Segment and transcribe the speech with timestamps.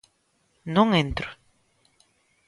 [0.75, 1.29] Non entro.